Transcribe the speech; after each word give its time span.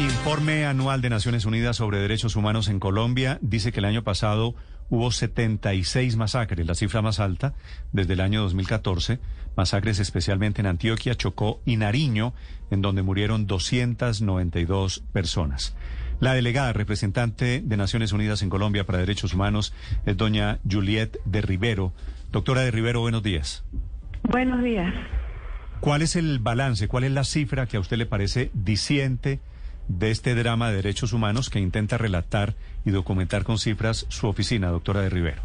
Informe 0.00 0.64
anual 0.64 1.02
de 1.02 1.10
Naciones 1.10 1.44
Unidas 1.44 1.76
sobre 1.76 1.98
Derechos 1.98 2.34
Humanos 2.34 2.68
en 2.68 2.80
Colombia 2.80 3.38
dice 3.42 3.70
que 3.70 3.80
el 3.80 3.84
año 3.84 4.02
pasado 4.02 4.54
hubo 4.88 5.10
76 5.10 6.16
masacres, 6.16 6.66
la 6.66 6.74
cifra 6.74 7.02
más 7.02 7.20
alta 7.20 7.52
desde 7.92 8.14
el 8.14 8.22
año 8.22 8.40
2014, 8.40 9.18
masacres 9.56 9.98
especialmente 9.98 10.62
en 10.62 10.68
Antioquia, 10.68 11.16
Chocó 11.16 11.60
y 11.66 11.76
Nariño, 11.76 12.32
en 12.70 12.80
donde 12.80 13.02
murieron 13.02 13.46
292 13.46 15.04
personas. 15.12 15.76
La 16.18 16.32
delegada 16.32 16.72
representante 16.72 17.60
de 17.62 17.76
Naciones 17.76 18.12
Unidas 18.12 18.40
en 18.40 18.48
Colombia 18.48 18.86
para 18.86 19.00
Derechos 19.00 19.34
Humanos 19.34 19.74
es 20.06 20.16
doña 20.16 20.60
Juliet 20.68 21.18
de 21.26 21.42
Rivero. 21.42 21.92
Doctora 22.32 22.62
de 22.62 22.70
Rivero, 22.70 23.00
buenos 23.00 23.22
días. 23.22 23.64
Buenos 24.22 24.62
días. 24.62 24.94
¿Cuál 25.80 26.00
es 26.00 26.16
el 26.16 26.38
balance, 26.38 26.88
cuál 26.88 27.04
es 27.04 27.12
la 27.12 27.24
cifra 27.24 27.66
que 27.66 27.76
a 27.76 27.80
usted 27.80 27.98
le 27.98 28.06
parece 28.06 28.50
diciente 28.54 29.40
de 29.98 30.10
este 30.10 30.34
drama 30.34 30.70
de 30.70 30.76
derechos 30.76 31.12
humanos 31.12 31.50
que 31.50 31.58
intenta 31.58 31.98
relatar 31.98 32.54
y 32.84 32.90
documentar 32.90 33.42
con 33.42 33.58
cifras 33.58 34.06
su 34.08 34.28
oficina, 34.28 34.68
doctora 34.68 35.02
de 35.02 35.10
Rivero. 35.10 35.42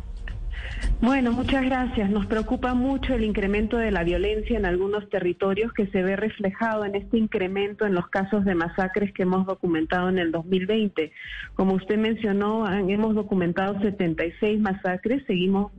Bueno, 1.01 1.31
muchas 1.31 1.63
gracias. 1.65 2.09
Nos 2.09 2.25
preocupa 2.25 2.73
mucho 2.73 3.13
el 3.13 3.23
incremento 3.23 3.77
de 3.77 3.91
la 3.91 4.03
violencia 4.03 4.57
en 4.57 4.65
algunos 4.65 5.09
territorios 5.09 5.73
que 5.73 5.87
se 5.87 6.03
ve 6.03 6.15
reflejado 6.15 6.85
en 6.85 6.95
este 6.95 7.17
incremento 7.17 7.85
en 7.85 7.93
los 7.95 8.07
casos 8.07 8.45
de 8.45 8.55
masacres 8.55 9.11
que 9.13 9.23
hemos 9.23 9.45
documentado 9.45 10.09
en 10.09 10.19
el 10.19 10.31
2020. 10.31 11.11
Como 11.55 11.73
usted 11.73 11.97
mencionó, 11.97 12.69
hemos 12.71 13.15
documentado 13.15 13.79
76 13.81 14.59
masacres, 14.59 15.23
seguimos 15.25 15.71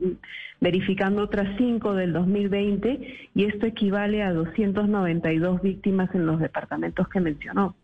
verificando 0.59 1.23
otras 1.23 1.55
5 1.57 1.93
del 1.93 2.13
2020 2.13 3.29
y 3.33 3.45
esto 3.45 3.65
equivale 3.65 4.23
a 4.23 4.33
292 4.33 5.61
víctimas 5.61 6.13
en 6.13 6.25
los 6.25 6.39
departamentos 6.39 7.07
que 7.07 7.19
mencionó. 7.19 7.75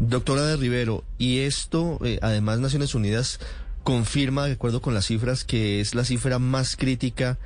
Doctora 0.00 0.42
de 0.46 0.56
Rivero, 0.56 1.04
y 1.18 1.40
esto, 1.40 1.98
eh, 2.04 2.18
además 2.22 2.60
Naciones 2.60 2.94
Unidas 2.94 3.40
confirma, 3.82 4.46
de 4.46 4.52
acuerdo 4.52 4.80
con 4.80 4.94
las 4.94 5.06
cifras, 5.06 5.44
que 5.44 5.80
es 5.80 5.94
la 5.94 6.04
cifra 6.04 6.38
más 6.38 6.76
crítica 6.76 7.38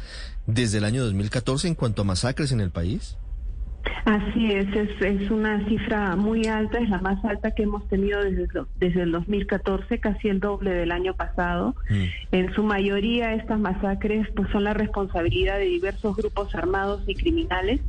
desde 0.47 0.79
el 0.79 0.85
año 0.85 1.05
2014 1.05 1.69
en 1.69 1.75
cuanto 1.75 2.03
a 2.03 2.05
masacres 2.05 2.53
en 2.53 2.61
el 2.61 2.71
país. 2.71 3.17
Así 4.07 4.53
es, 4.53 4.69
es, 5.01 5.31
una 5.33 5.67
cifra 5.69 6.15
muy 6.15 6.47
alta, 6.47 6.79
es 6.79 6.89
la 6.89 7.01
más 7.01 7.25
alta 7.25 7.51
que 7.51 7.65
hemos 7.65 7.89
tenido 7.89 8.23
desde, 8.23 8.47
desde 8.79 9.03
el 9.03 9.11
2014, 9.11 9.99
casi 9.99 10.29
el 10.29 10.39
doble 10.39 10.71
del 10.71 10.93
año 10.93 11.15
pasado. 11.15 11.75
Mm. 11.91 12.05
En 12.31 12.55
su 12.55 12.63
mayoría 12.63 13.35
estas 13.35 13.59
masacres 13.59 14.29
pues, 14.37 14.49
son 14.51 14.63
la 14.63 14.75
responsabilidad 14.75 15.59
de 15.59 15.65
diversos 15.65 16.17
grupos 16.17 16.55
armados 16.55 17.03
y 17.09 17.17
criminales, 17.17 17.81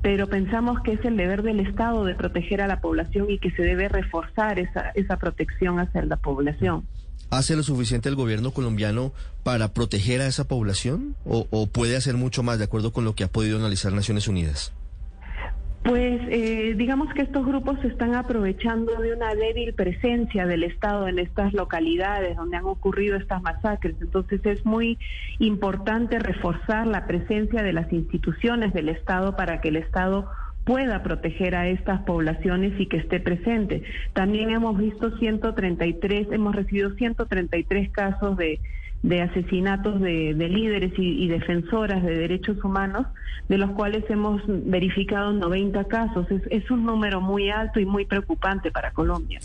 pero 0.00 0.26
pensamos 0.26 0.80
que 0.80 0.92
es 0.92 1.04
el 1.04 1.18
deber 1.18 1.42
del 1.42 1.60
Estado 1.60 2.04
de 2.04 2.14
proteger 2.14 2.62
a 2.62 2.66
la 2.66 2.80
población 2.80 3.26
y 3.28 3.38
que 3.38 3.50
se 3.50 3.62
debe 3.62 3.90
reforzar 3.90 4.58
esa, 4.58 4.90
esa 4.94 5.18
protección 5.18 5.80
hacia 5.80 6.02
la 6.02 6.16
población. 6.16 6.86
¿Hace 7.28 7.56
lo 7.56 7.62
suficiente 7.62 8.08
el 8.08 8.14
gobierno 8.14 8.52
colombiano 8.52 9.12
para 9.42 9.74
proteger 9.74 10.22
a 10.22 10.26
esa 10.28 10.48
población 10.48 11.14
o, 11.26 11.46
o 11.50 11.66
puede 11.66 11.94
hacer 11.94 12.16
mucho 12.16 12.42
más 12.42 12.58
de 12.58 12.64
acuerdo 12.64 12.94
con 12.94 13.04
lo 13.04 13.14
que 13.14 13.24
ha 13.24 13.28
podido 13.28 13.58
analizar 13.58 13.92
Naciones 13.92 14.28
Unidas? 14.28 14.72
Pues 15.88 16.20
eh, 16.28 16.74
digamos 16.76 17.14
que 17.14 17.22
estos 17.22 17.46
grupos 17.46 17.80
se 17.80 17.88
están 17.88 18.14
aprovechando 18.14 19.00
de 19.00 19.14
una 19.14 19.34
débil 19.34 19.72
presencia 19.72 20.44
del 20.44 20.64
Estado 20.64 21.08
en 21.08 21.18
estas 21.18 21.54
localidades 21.54 22.36
donde 22.36 22.58
han 22.58 22.66
ocurrido 22.66 23.16
estas 23.16 23.40
masacres. 23.40 23.96
Entonces 24.02 24.44
es 24.44 24.66
muy 24.66 24.98
importante 25.38 26.18
reforzar 26.18 26.86
la 26.86 27.06
presencia 27.06 27.62
de 27.62 27.72
las 27.72 27.90
instituciones 27.90 28.74
del 28.74 28.90
Estado 28.90 29.34
para 29.34 29.62
que 29.62 29.68
el 29.68 29.76
Estado 29.76 30.30
pueda 30.64 31.02
proteger 31.02 31.54
a 31.54 31.68
estas 31.68 32.02
poblaciones 32.02 32.78
y 32.78 32.84
que 32.84 32.98
esté 32.98 33.18
presente. 33.18 33.82
También 34.12 34.50
hemos 34.50 34.76
visto 34.76 35.16
133, 35.16 36.32
hemos 36.32 36.54
recibido 36.54 36.90
133 36.90 37.90
casos 37.92 38.36
de 38.36 38.60
de 39.02 39.22
asesinatos 39.22 40.00
de, 40.00 40.34
líderes 40.34 40.92
y, 40.98 41.28
defensoras 41.28 42.02
de 42.02 42.16
derechos 42.16 42.62
humanos, 42.64 43.06
de 43.48 43.56
los 43.56 43.70
cuales 43.70 44.04
hemos 44.08 44.42
verificado 44.46 45.32
90 45.32 45.84
casos. 45.84 46.26
Es, 46.50 46.70
un 46.70 46.84
número 46.84 47.20
muy 47.20 47.50
alto 47.50 47.80
y 47.80 47.86
muy 47.86 48.04
preocupante 48.04 48.70
para 48.70 48.90
Colombia. 48.92 49.40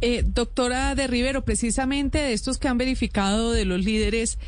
Eh, 0.00 0.24
doctora 0.26 0.94
de 0.94 1.06
Rivero, 1.06 1.44
precisamente 1.44 2.18
de 2.18 2.32
estos 2.32 2.58
que 2.58 2.68
han 2.68 2.78
verificado 2.78 3.52
de 3.52 3.64
los 3.64 3.82
líderes, 3.82 4.38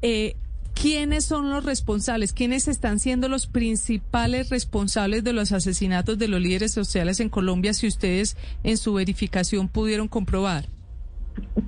eh, 0.00 0.34
¿quiénes 0.74 1.24
son 1.24 1.50
los 1.50 1.64
responsables? 1.64 2.32
¿Quiénes 2.32 2.66
están 2.66 2.98
siendo 2.98 3.28
los 3.28 3.46
principales 3.46 4.50
responsables 4.50 5.22
de 5.22 5.32
los 5.32 5.52
asesinatos 5.52 6.18
de 6.18 6.28
los 6.28 6.40
líderes 6.40 6.72
sociales 6.72 7.20
en 7.20 7.28
Colombia, 7.28 7.72
si 7.72 7.86
ustedes 7.86 8.36
en 8.64 8.76
su 8.78 8.94
verificación 8.94 9.68
pudieron 9.68 10.08
comprobar? 10.08 10.66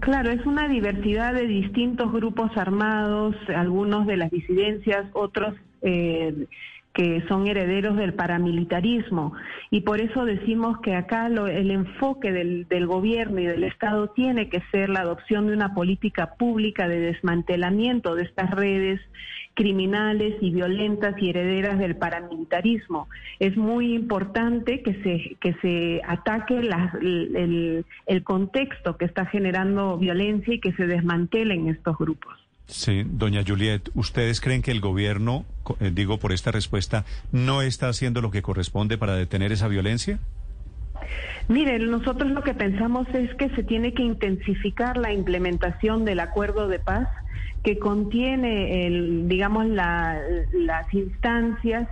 Claro, 0.04 0.32
es 0.32 0.44
una 0.44 0.68
diversidad 0.68 1.32
de 1.32 1.46
distintos 1.46 2.12
grupos 2.12 2.54
armados, 2.58 3.34
algunos 3.48 4.06
de 4.06 4.18
las 4.18 4.30
disidencias, 4.30 5.06
otros 5.14 5.54
eh, 5.80 6.46
que 6.94 7.24
son 7.26 7.48
herederos 7.48 7.96
del 7.96 8.14
paramilitarismo. 8.14 9.34
Y 9.70 9.80
por 9.80 10.00
eso 10.00 10.24
decimos 10.24 10.78
que 10.80 10.94
acá 10.94 11.26
el 11.26 11.70
enfoque 11.72 12.30
del, 12.30 12.68
del, 12.68 12.86
gobierno 12.86 13.40
y 13.40 13.46
del 13.46 13.64
Estado 13.64 14.08
tiene 14.08 14.48
que 14.48 14.62
ser 14.70 14.88
la 14.90 15.00
adopción 15.00 15.48
de 15.48 15.54
una 15.54 15.74
política 15.74 16.36
pública 16.38 16.86
de 16.86 17.00
desmantelamiento 17.00 18.14
de 18.14 18.22
estas 18.22 18.52
redes 18.52 19.00
criminales 19.54 20.36
y 20.40 20.52
violentas 20.52 21.20
y 21.20 21.30
herederas 21.30 21.78
del 21.80 21.96
paramilitarismo. 21.96 23.08
Es 23.40 23.56
muy 23.56 23.94
importante 23.94 24.82
que 24.82 24.94
se, 25.02 25.36
que 25.40 25.54
se 25.62 26.00
ataque 26.06 26.58
el, 26.58 27.84
el 28.06 28.22
contexto 28.22 28.96
que 28.96 29.04
está 29.04 29.26
generando 29.26 29.98
violencia 29.98 30.54
y 30.54 30.60
que 30.60 30.72
se 30.74 30.86
desmantelen 30.86 31.68
estos 31.68 31.98
grupos. 31.98 32.43
Sí, 32.66 33.02
doña 33.04 33.42
Juliet, 33.46 33.90
¿ustedes 33.94 34.40
creen 34.40 34.62
que 34.62 34.70
el 34.70 34.80
gobierno, 34.80 35.44
eh, 35.80 35.90
digo 35.92 36.18
por 36.18 36.32
esta 36.32 36.50
respuesta, 36.50 37.04
no 37.30 37.62
está 37.62 37.88
haciendo 37.88 38.22
lo 38.22 38.30
que 38.30 38.42
corresponde 38.42 38.96
para 38.96 39.14
detener 39.14 39.52
esa 39.52 39.68
violencia? 39.68 40.18
Miren, 41.48 41.90
nosotros 41.90 42.30
lo 42.30 42.42
que 42.42 42.54
pensamos 42.54 43.06
es 43.12 43.34
que 43.34 43.50
se 43.50 43.62
tiene 43.62 43.92
que 43.92 44.02
intensificar 44.02 44.96
la 44.96 45.12
implementación 45.12 46.06
del 46.06 46.20
acuerdo 46.20 46.68
de 46.68 46.78
paz 46.78 47.08
que 47.62 47.78
contiene, 47.78 48.86
el, 48.86 49.28
digamos, 49.28 49.66
las 49.66 50.94
instancias 50.94 51.88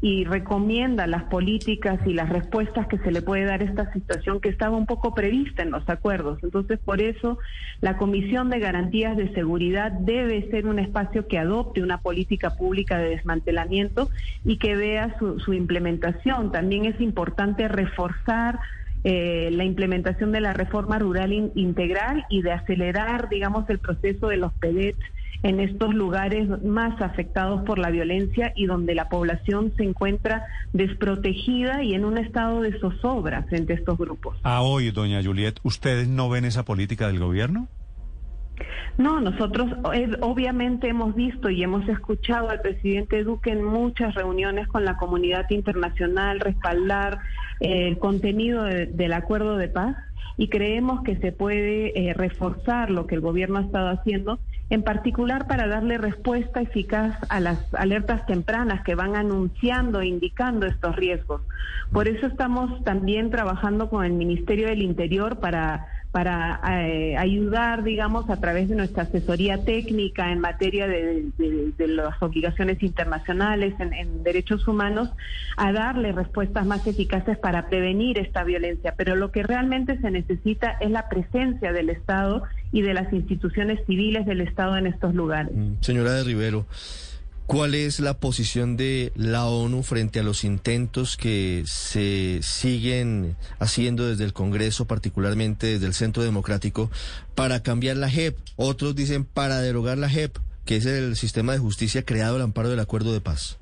y 0.00 0.24
recomienda 0.24 1.06
las 1.06 1.24
políticas 1.24 1.98
y 2.06 2.12
las 2.12 2.28
respuestas 2.28 2.86
que 2.88 2.98
se 2.98 3.10
le 3.10 3.22
puede 3.22 3.44
dar 3.44 3.62
a 3.62 3.64
esta 3.64 3.92
situación 3.92 4.40
que 4.40 4.50
estaba 4.50 4.76
un 4.76 4.86
poco 4.86 5.14
prevista 5.14 5.62
en 5.62 5.70
los 5.70 5.88
acuerdos. 5.88 6.38
Entonces, 6.42 6.78
por 6.78 7.00
eso, 7.00 7.38
la 7.80 7.96
Comisión 7.96 8.50
de 8.50 8.58
Garantías 8.58 9.16
de 9.16 9.32
Seguridad 9.32 9.92
debe 9.92 10.50
ser 10.50 10.66
un 10.66 10.78
espacio 10.78 11.26
que 11.26 11.38
adopte 11.38 11.82
una 11.82 11.98
política 11.98 12.50
pública 12.56 12.98
de 12.98 13.10
desmantelamiento 13.10 14.10
y 14.44 14.58
que 14.58 14.76
vea 14.76 15.16
su, 15.18 15.40
su 15.40 15.54
implementación. 15.54 16.52
También 16.52 16.84
es 16.84 17.00
importante 17.00 17.66
reforzar 17.68 18.60
eh, 19.06 19.50
la 19.52 19.64
implementación 19.64 20.32
de 20.32 20.40
la 20.40 20.54
reforma 20.54 20.98
rural 20.98 21.30
integral 21.54 22.24
y 22.30 22.40
de 22.40 22.52
acelerar, 22.52 23.28
digamos, 23.28 23.68
el 23.68 23.78
proceso 23.78 24.28
de 24.28 24.38
los 24.38 24.52
PEDET 24.54 24.96
en 25.42 25.60
estos 25.60 25.94
lugares 25.94 26.48
más 26.62 27.00
afectados 27.02 27.62
por 27.62 27.78
la 27.78 27.90
violencia 27.90 28.52
y 28.56 28.66
donde 28.66 28.94
la 28.94 29.08
población 29.08 29.72
se 29.76 29.84
encuentra 29.84 30.44
desprotegida 30.72 31.82
y 31.82 31.94
en 31.94 32.04
un 32.04 32.18
estado 32.18 32.60
de 32.60 32.78
zozobra 32.78 33.42
frente 33.44 33.74
a 33.74 33.76
estos 33.76 33.98
grupos. 33.98 34.38
A 34.42 34.62
hoy, 34.62 34.90
doña 34.90 35.22
Juliet, 35.22 35.54
¿ustedes 35.62 36.08
no 36.08 36.28
ven 36.28 36.44
esa 36.44 36.64
política 36.64 37.06
del 37.08 37.18
gobierno? 37.18 37.68
No, 38.96 39.20
nosotros 39.20 39.72
eh, 39.92 40.08
obviamente 40.20 40.88
hemos 40.88 41.16
visto 41.16 41.50
y 41.50 41.62
hemos 41.64 41.88
escuchado 41.88 42.50
al 42.50 42.60
presidente 42.60 43.24
Duque 43.24 43.50
en 43.50 43.64
muchas 43.64 44.14
reuniones 44.14 44.68
con 44.68 44.84
la 44.84 44.96
comunidad 44.96 45.50
internacional 45.50 46.38
respaldar 46.38 47.18
eh, 47.58 47.88
el 47.88 47.98
contenido 47.98 48.62
del 48.64 49.12
acuerdo 49.12 49.56
de 49.56 49.68
paz 49.68 49.96
y 50.36 50.48
creemos 50.48 51.02
que 51.02 51.16
se 51.16 51.32
puede 51.32 52.08
eh, 52.08 52.14
reforzar 52.14 52.90
lo 52.90 53.06
que 53.06 53.14
el 53.14 53.20
gobierno 53.20 53.58
ha 53.58 53.62
estado 53.62 53.88
haciendo, 53.88 54.38
en 54.70 54.82
particular 54.82 55.46
para 55.46 55.68
darle 55.68 55.98
respuesta 55.98 56.60
eficaz 56.60 57.16
a 57.28 57.40
las 57.40 57.72
alertas 57.74 58.26
tempranas 58.26 58.82
que 58.82 58.94
van 58.94 59.14
anunciando 59.14 60.00
e 60.00 60.06
indicando 60.06 60.66
estos 60.66 60.96
riesgos. 60.96 61.42
Por 61.92 62.08
eso 62.08 62.26
estamos 62.26 62.82
también 62.82 63.30
trabajando 63.30 63.88
con 63.88 64.04
el 64.04 64.12
Ministerio 64.12 64.66
del 64.66 64.82
Interior 64.82 65.38
para 65.38 65.86
para 66.14 66.60
eh, 66.80 67.16
ayudar, 67.16 67.82
digamos, 67.82 68.30
a 68.30 68.36
través 68.36 68.68
de 68.68 68.76
nuestra 68.76 69.02
asesoría 69.02 69.64
técnica 69.64 70.30
en 70.30 70.38
materia 70.38 70.86
de, 70.86 71.24
las 71.76 72.22
obligaciones 72.22 72.80
internacionales 72.84 73.74
en, 73.80 74.22
derechos 74.22 74.68
humanos, 74.68 75.10
a 75.56 75.72
darle 75.72 76.12
respuestas 76.12 76.66
más 76.66 76.86
eficaces 76.86 77.36
para 77.36 77.66
prevenir 77.66 78.16
esta 78.20 78.44
violencia. 78.44 78.94
Pero 78.96 79.16
lo 79.16 79.32
que 79.32 79.42
realmente 79.42 80.00
se 80.00 80.12
necesita 80.12 80.76
es 80.80 80.92
la 80.92 81.08
presencia 81.08 81.72
del 81.72 81.90
Estado 81.90 82.44
y 82.70 82.82
de 82.82 82.94
las 82.94 83.12
instituciones 83.12 83.84
civiles 83.84 84.24
del 84.24 84.40
Estado 84.40 84.76
en 84.76 84.86
estos 84.86 85.16
lugares. 85.16 85.50
Mm, 85.52 85.80
señora 85.80 86.12
de 86.12 86.22
Rivero, 86.22 86.64
¿Cuál 87.46 87.74
es 87.74 88.00
la 88.00 88.14
posición 88.14 88.78
de 88.78 89.12
la 89.16 89.44
ONU 89.44 89.82
frente 89.82 90.18
a 90.18 90.22
los 90.22 90.44
intentos 90.44 91.18
que 91.18 91.64
se 91.66 92.40
siguen 92.42 93.36
haciendo 93.58 94.06
desde 94.06 94.24
el 94.24 94.32
Congreso, 94.32 94.86
particularmente 94.86 95.66
desde 95.66 95.86
el 95.86 95.92
Centro 95.92 96.22
Democrático, 96.22 96.90
para 97.34 97.62
cambiar 97.62 97.98
la 97.98 98.08
JEP? 98.08 98.38
Otros 98.56 98.96
dicen 98.96 99.24
para 99.24 99.60
derogar 99.60 99.98
la 99.98 100.08
JEP, 100.08 100.38
que 100.64 100.76
es 100.76 100.86
el 100.86 101.16
sistema 101.16 101.52
de 101.52 101.58
justicia 101.58 102.04
creado 102.04 102.36
al 102.36 102.42
amparo 102.42 102.70
del 102.70 102.80
acuerdo 102.80 103.12
de 103.12 103.20
paz. 103.20 103.58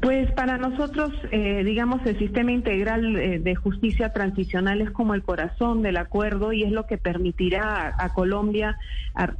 Pues 0.00 0.30
para 0.32 0.58
nosotros, 0.58 1.10
eh, 1.32 1.64
digamos, 1.64 2.06
el 2.06 2.16
sistema 2.18 2.52
integral 2.52 3.16
eh, 3.16 3.40
de 3.40 3.56
justicia 3.56 4.12
transicional 4.12 4.80
es 4.80 4.92
como 4.92 5.14
el 5.14 5.24
corazón 5.24 5.82
del 5.82 5.96
acuerdo 5.96 6.52
y 6.52 6.62
es 6.62 6.70
lo 6.70 6.86
que 6.86 6.98
permitirá 6.98 7.94
a, 7.98 8.14
Colombia 8.14 8.78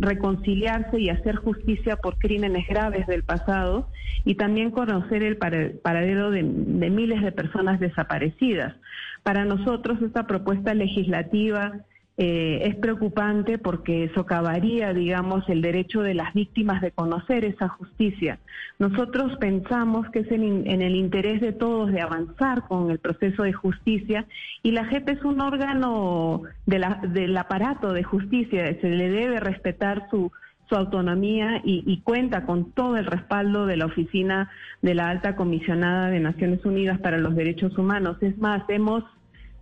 reconciliarse 0.01 0.99
y 0.99 1.11
hacer 1.11 1.37
justicia 1.37 1.97
por 1.97 2.19
crímenes 2.19 2.67
graves 2.67 3.07
del 3.07 3.23
pasado 3.23 3.89
y 4.25 4.35
también 4.35 4.73
conocer 4.73 5.23
el 5.23 5.37
paradero 5.37 6.33
de 6.33 6.43
miles 6.43 7.23
de 7.23 7.31
personas 7.31 7.79
desaparecidas. 7.79 8.75
Para 9.23 9.45
nosotros 9.45 10.03
esta 10.03 10.27
propuesta 10.27 10.75
legislativa 10.75 11.85
eh, 12.21 12.63
es 12.65 12.75
preocupante 12.75 13.59
porque 13.59 14.11
socavaría, 14.13 14.93
digamos, 14.93 15.49
el 15.49 15.63
derecho 15.63 16.03
de 16.03 16.15
las 16.15 16.35
víctimas 16.35 16.83
de 16.83 16.91
conocer 16.91 17.45
esa 17.45 17.69
justicia. 17.69 18.41
Nosotros 18.81 19.37
pensamos 19.39 20.11
que 20.11 20.21
es 20.21 20.33
en, 20.33 20.67
el 20.67 20.97
interés 20.97 21.41
de 21.41 21.53
todos 21.53 21.93
de 21.93 22.01
avanzar 22.01 22.67
con 22.67 22.91
el 22.91 22.99
proceso 22.99 23.45
de 23.45 23.53
justicia 23.53 24.27
y 24.65 24.73
la 24.73 24.87
JEP 24.87 25.11
es 25.11 25.23
un 25.23 25.41
órgano 25.41 26.43
del 26.67 27.37
aparato 27.37 27.93
de 27.93 28.03
justicia, 28.03 28.77
se 28.81 28.91
le 28.91 29.11
debe 29.11 29.39
respetar 29.39 30.09
su, 30.11 30.33
su 30.69 30.75
autonomía 30.75 31.61
y, 31.65 31.85
y, 31.87 32.01
cuenta 32.01 32.45
con 32.47 32.73
todo 32.73 32.97
el 32.97 33.07
respaldo 33.07 33.67
de 33.67 33.77
la 33.77 33.87
oficina 33.87 34.51
de 34.83 34.95
la 34.95 35.09
alta 35.09 35.37
comisionada 35.37 36.11
de 36.11 36.19
Naciones 36.19 36.65
Unidas 36.65 36.99
para 36.99 37.19
los 37.19 37.37
Derechos 37.37 37.79
Humanos. 37.79 38.17
Es 38.23 38.37
más, 38.39 38.63
hemos 38.69 39.05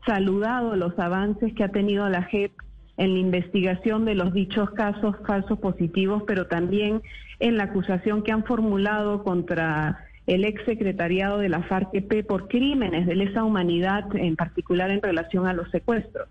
saludado 0.06 0.76
los 0.76 0.99
avances 0.99 1.53
que 1.55 1.64
ha 1.64 1.69
tenido 1.69 2.08
la 2.08 2.23
JEP 2.23 2.53
en 2.97 3.12
la 3.12 3.19
investigación 3.19 4.05
de 4.05 4.14
los 4.14 4.32
dichos 4.32 4.70
casos 4.70 5.17
falsos 5.26 5.58
positivos, 5.58 6.23
pero 6.26 6.47
también 6.47 7.03
en 7.41 7.56
la 7.56 7.64
acusación 7.64 8.23
que 8.23 8.32
han 8.32 8.44
formulado 8.44 9.23
contra 9.23 10.06
el 10.26 10.44
ex 10.44 10.64
secretariado 10.64 11.38
de 11.38 11.49
la 11.49 11.62
FARC-EP 11.62 12.26
por 12.26 12.49
crímenes 12.49 13.06
de 13.06 13.14
lesa 13.14 13.44
humanidad, 13.44 14.05
en 14.17 14.37
particular 14.37 14.91
en 14.91 15.03
relación 15.03 15.47
a 15.47 15.53
los 15.53 15.70
secuestros. 15.70 16.29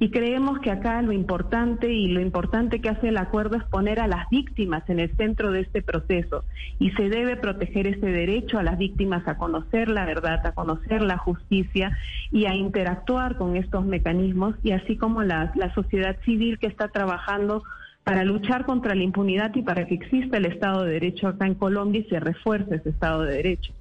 Y 0.00 0.10
creemos 0.10 0.60
que 0.60 0.70
acá 0.70 1.02
lo 1.02 1.10
importante 1.10 1.92
y 1.92 2.06
lo 2.06 2.20
importante 2.20 2.80
que 2.80 2.88
hace 2.88 3.08
el 3.08 3.16
acuerdo 3.16 3.56
es 3.56 3.64
poner 3.64 3.98
a 3.98 4.06
las 4.06 4.28
víctimas 4.30 4.88
en 4.88 5.00
el 5.00 5.16
centro 5.16 5.50
de 5.50 5.62
este 5.62 5.82
proceso 5.82 6.44
y 6.78 6.92
se 6.92 7.08
debe 7.08 7.36
proteger 7.36 7.88
ese 7.88 8.06
derecho 8.06 8.58
a 8.58 8.62
las 8.62 8.78
víctimas 8.78 9.26
a 9.26 9.36
conocer 9.36 9.88
la 9.88 10.06
verdad, 10.06 10.46
a 10.46 10.52
conocer 10.52 11.02
la 11.02 11.18
justicia 11.18 11.98
y 12.30 12.46
a 12.46 12.54
interactuar 12.54 13.36
con 13.36 13.56
estos 13.56 13.84
mecanismos 13.84 14.54
y 14.62 14.70
así 14.70 14.96
como 14.96 15.24
la, 15.24 15.52
sociedad 15.74 16.16
civil 16.24 16.58
que 16.58 16.68
está 16.68 16.88
trabajando 16.88 17.64
para 18.04 18.24
luchar 18.24 18.66
contra 18.66 18.94
la 18.94 19.02
impunidad 19.02 19.54
y 19.56 19.62
para 19.62 19.86
que 19.86 19.94
exista 19.94 20.36
el 20.36 20.46
Estado 20.46 20.84
de 20.84 20.92
Derecho 20.92 21.26
acá 21.26 21.46
en 21.46 21.54
Colombia 21.54 22.00
y 22.00 22.08
se 22.08 22.20
refuerce 22.20 22.76
ese 22.76 22.90
Estado 22.90 23.22
de 23.22 23.34
Derecho. 23.34 23.72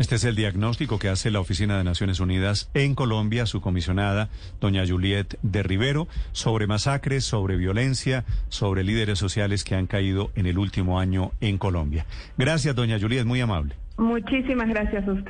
Este 0.00 0.14
es 0.14 0.24
el 0.24 0.34
diagnóstico 0.34 0.98
que 0.98 1.10
hace 1.10 1.30
la 1.30 1.40
Oficina 1.40 1.76
de 1.76 1.84
Naciones 1.84 2.20
Unidas 2.20 2.70
en 2.72 2.94
Colombia, 2.94 3.44
su 3.44 3.60
comisionada, 3.60 4.30
doña 4.58 4.82
Juliet 4.88 5.38
de 5.42 5.62
Rivero, 5.62 6.08
sobre 6.32 6.66
masacres, 6.66 7.22
sobre 7.22 7.58
violencia, 7.58 8.24
sobre 8.48 8.82
líderes 8.82 9.18
sociales 9.18 9.62
que 9.62 9.74
han 9.74 9.86
caído 9.86 10.30
en 10.36 10.46
el 10.46 10.56
último 10.56 10.98
año 10.98 11.32
en 11.42 11.58
Colombia. 11.58 12.06
Gracias, 12.38 12.74
doña 12.74 12.98
Juliet, 12.98 13.26
muy 13.26 13.42
amable. 13.42 13.74
Muchísimas 13.98 14.70
gracias 14.70 15.06
a 15.06 15.12
usted. 15.12 15.28